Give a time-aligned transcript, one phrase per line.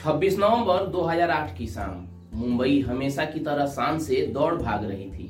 [0.00, 5.28] 26 नवंबर 2008 की शाम, मुंबई हमेशा की तरह शान से दौड़ भाग रही थी।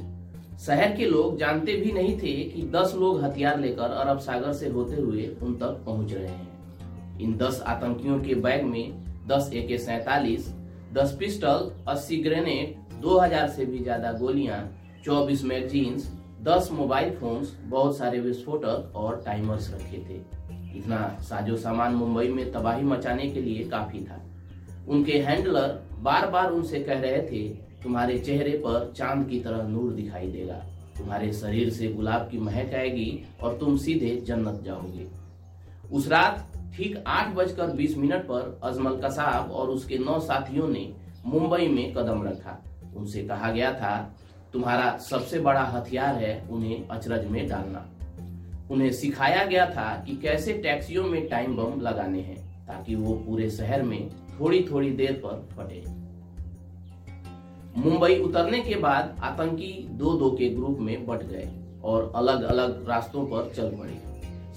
[0.67, 4.69] शहर के लोग जानते भी नहीं थे कि 10 लोग हथियार लेकर अरब सागर से
[4.69, 8.93] होते हुए उन तक पहुँच रहे हैं। इन 10 आतंकियों के बैग में
[9.29, 10.48] 10 ए के सैतालीस,
[10.93, 14.62] दस पिस्टल 80 ग्रेनेड 2000 से भी ज़्यादा गोलियाँ
[15.05, 16.11] 24 मैगजीन्स
[16.45, 20.23] 10 मोबाइल फोन्स, बहुत सारे विस्फोटक और टाइमर्स रखे थे।
[20.79, 24.25] इतना साजो सामान मुंबई में तबाही मचाने के लिए काफ़ी था।
[24.89, 27.48] उनके हैंडलर बार बार उनसे कह रहे थे,
[27.83, 30.65] तुम्हारे चेहरे पर चाँद की तरह नूर दिखाई देगा।
[30.98, 35.07] तुम्हारे शरीर से गुलाब की महक आएगी और तुम सीधे जन्नत जाओगे।
[35.93, 40.93] उस रात, ठीक आठ बजकर बीस मिनट पर अजमल कसाब और उसके नौ साथियों ने
[41.27, 42.65] मुंबई में कदम रखा।
[42.97, 44.16] उनसे कहा गया था,
[44.52, 47.91] तुम्हारा सबसे बड़ा हथियार है उन्हें अचरज में डालना।
[48.71, 53.51] उन्हें सिखाया गया था कि कैसे टैक्सियों में टाइम बम लगाने हैं, ताकि वो पूरे
[53.51, 54.10] शहर में
[54.41, 55.83] थोड़ी थोड़ी देर पर फटे।
[57.80, 61.49] मुंबई उतरने के बाद आतंकी दो दो के ग्रुप में बट गए
[61.85, 64.00] और अलग अलग रास्तों पर चल पड़े।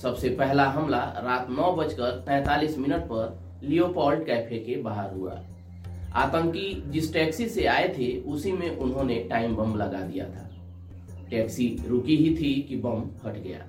[0.02, 5.42] सबसे पहला हमला रात नौ बजकर तैतालीस मिनट पर लियोपोल्ड कैफ़े के बाहर हुआ।
[6.14, 10.50] आतंकी जिस टैक्सी से आए थे, उसी में उन्होंने टाइम बम लगा दिया था।
[11.30, 13.66] टैक्सी रुकी ही थी कि बम फट गया।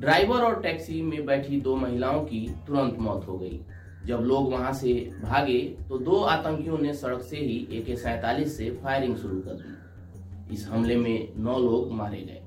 [0.00, 3.60] ड्राइवर और टैक्सी में बैठी दो महिलाओं की तुरंत मौत हो गई।
[4.06, 8.56] जब लोग वहाँ से भागे तो दो आतंकियों ने सड़क से ही ए के सैतालीस
[8.56, 12.40] से फायरिंग शुरू कर दी। इस हमले में नौ लोग मारे गए।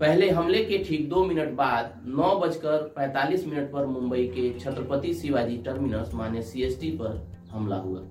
[0.00, 5.12] पहले हमले के ठीक दो मिनट बाद नौ बजकर पैतालीस मिनट पर मुंबई के छत्रपति
[5.14, 8.02] शिवाजी टर्मिनस, माने सीएसटी पर हमला हुआ।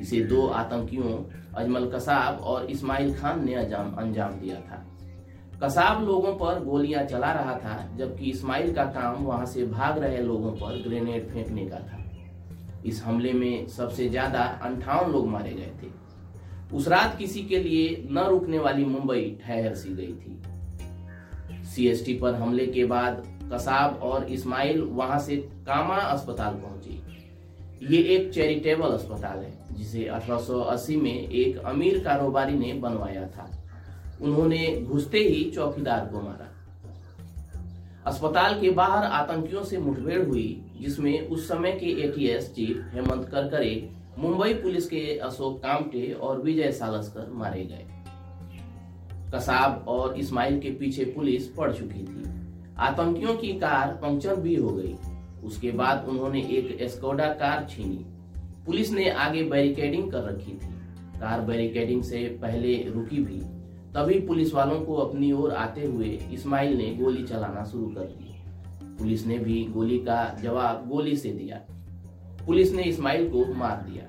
[0.00, 1.12] इसे दो आतंकियों,
[1.54, 4.84] अजमल कसाब और इस्माइल खान ने अंजाम दिया था।
[5.62, 10.22] कसाब लोगों पर गोलियाँ चला रहा था, जबकि इस्माइल का काम वहाँ से भाग रहे
[10.22, 12.04] लोगों पर ग्रेनेड फेंकने का था।
[12.86, 15.90] इस हमले में सबसे ज़्यादा अंठावन लोग मारे गए थे।
[16.76, 22.34] उस रात किसी के लिए न रुकने वाली मुंबई ठहर सी गई थी। सीएसटी पर
[22.34, 23.22] हमले के बाद
[23.52, 26.98] कसाब और इस्माइल वहाँ से कामा अस्पताल पहुँचे।
[27.86, 33.50] ये एक चैरिटेबल अस्पताल है, जिसे 1880 में एक अमीर कारोबारी ने बनवाया था।
[34.22, 36.44] उन्होंने घुसते ही चौकीदार को मारा।
[38.06, 43.90] अस्पताल के बाहर आतंकियों से मुठभेड़ हुई, जिसमें उस समय के ATS chief Hemant Karkare,
[44.18, 47.86] Mumbai police के अशोक कामटे और विजय सालस्कर मारे गए।
[49.34, 52.30] कसाब और इस्माइल के पीछे पुलिस पड़ चुकी थी।
[52.78, 54.96] आतंकियों की कार पंक्चर भी हो गई।
[55.44, 58.06] उसके बाद उन्होंने एक एस्कोडा कार छीनी।
[58.66, 60.68] पुलिस ने आगे बैरिकेडिंग कर रखी थी।
[61.20, 63.57] कार बैरिकेडिंग से पहले रुकी भी।
[63.94, 68.24] तभी पुलिस वालों को अपनी ओर आते हुए इस्माइल ने गोली चलाना शुरू कर दी
[68.98, 71.56] पुलिस ने भी गोली का जवाब गोली से दिया।
[72.46, 74.04] पुलिस ने इस्माइल को मार दिया।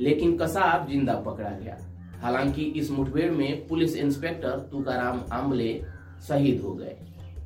[0.00, 1.76] लेकिन कसाब ज़िंदा पकड़ा गया।
[2.20, 5.84] हालाँकि इस मुठभेड़ में पुलिस इंस्पेक्टर तुकाराम आमले
[6.28, 6.96] शहीद हो गए।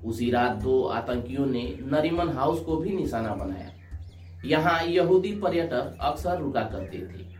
[0.05, 3.71] उसी रात दो आतंकियों ने नरीमन हाउस को भी निशाना बनाया।
[4.45, 7.39] यहाँ यहूदी पर्यटक अक्सर रुका करते थे।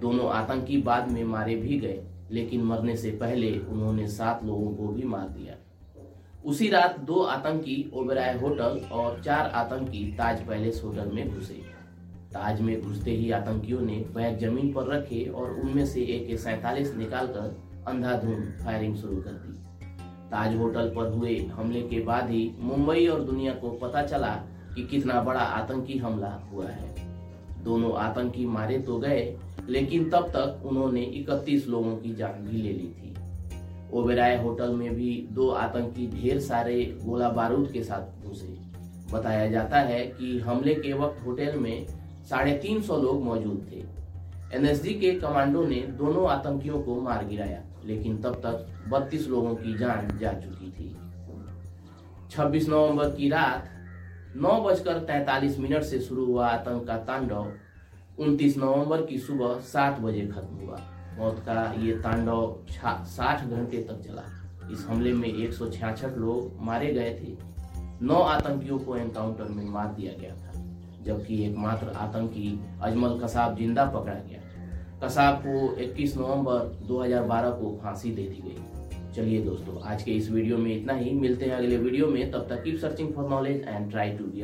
[0.00, 4.88] दोनों आतंकी बाद में मारे भी गए। लेकिन मरने से पहले उन्होंने सात लोगों को
[4.88, 5.54] भी मार दिया।
[6.44, 11.54] उसी रात दो आतंकी ओबेराय होटल और चार आतंकी ताज पैलेस होटल में घुसे।
[12.32, 16.94] ताज में घुसते ही आतंकियों ने बैग ज़मीन पर रखे और उनमें से एक सैतालीस
[16.96, 17.56] निकालकर
[17.88, 19.58] अंधाधुंध फायरिंग शुरू कर दी।
[20.30, 24.32] ताज होटल पर हुए हमले के बाद ही मुंबई और दुनिया को पता चला
[24.74, 26.94] कि कितना बड़ा आतंकी हमला हुआ है।
[27.64, 29.20] दोनों आतंकी मारे तो गए
[29.70, 33.14] लेकिन तब तक उन्होंने 31 लोगों की जान भी ले ली थी।
[33.92, 38.46] ओबेराय होटल में भी दो आतंकी ढेर सारे गोला बारूद के साथ घुसे।
[39.12, 41.86] बताया जाता है कि हमले के वक्त होटल में
[42.30, 43.84] साढ़े तीन सौ लोग मौजूद थे।
[44.56, 49.78] एनएसजी के कमांडो ने दोनों आतंकियों को मार गिराया, लेकिन तब तक 32 लोगों की
[49.78, 50.96] जान जा चुकी थी।
[52.30, 53.68] 26 नवंबर की रात
[54.36, 57.52] नौ बजकर तैतालीस मिनट से शुरू हुआ आतंक का तांडव।
[58.20, 60.78] 29 नवंबर की सुबह सात बजे खत्म हुआ।
[61.18, 62.56] मौत का ये तांडव
[63.06, 64.22] साठ घंटे तक चला।
[64.72, 65.52] इस हमले में एक
[66.18, 67.36] लोग मारे गए थे।
[68.02, 70.52] नौ आतंकियों को एनकाउंटर में मार दिया गया था,
[71.04, 74.40] जबकि एकमात्र आतंकी अजमल कसाब ज़िंदा पकड़ा गया।
[75.02, 80.30] कसाब को 21 नवंबर 2012 को फांसी दे दी गई। चलिए दोस्तों, आज के इस
[80.30, 83.64] वीडियो में इतना ही। मिलते हैं अगले वीडियो में। तब तक keep searching for knowledge
[83.68, 84.42] and try to be